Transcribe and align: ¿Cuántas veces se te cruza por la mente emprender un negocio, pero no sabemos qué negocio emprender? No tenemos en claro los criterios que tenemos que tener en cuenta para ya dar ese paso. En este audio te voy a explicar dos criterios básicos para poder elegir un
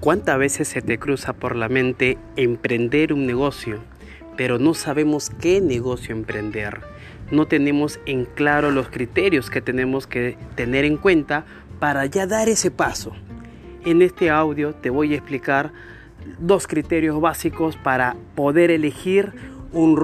¿Cuántas 0.00 0.38
veces 0.38 0.66
se 0.66 0.80
te 0.80 0.98
cruza 0.98 1.34
por 1.34 1.54
la 1.54 1.68
mente 1.68 2.16
emprender 2.36 3.12
un 3.12 3.26
negocio, 3.26 3.80
pero 4.34 4.58
no 4.58 4.72
sabemos 4.72 5.28
qué 5.28 5.60
negocio 5.60 6.14
emprender? 6.14 6.80
No 7.30 7.46
tenemos 7.46 8.00
en 8.06 8.24
claro 8.24 8.70
los 8.70 8.88
criterios 8.88 9.50
que 9.50 9.60
tenemos 9.60 10.06
que 10.06 10.38
tener 10.54 10.86
en 10.86 10.96
cuenta 10.96 11.44
para 11.80 12.06
ya 12.06 12.26
dar 12.26 12.48
ese 12.48 12.70
paso. 12.70 13.12
En 13.84 14.00
este 14.00 14.30
audio 14.30 14.72
te 14.72 14.88
voy 14.88 15.12
a 15.12 15.16
explicar 15.18 15.70
dos 16.38 16.66
criterios 16.66 17.20
básicos 17.20 17.76
para 17.76 18.16
poder 18.34 18.70
elegir 18.70 19.34
un 19.70 19.96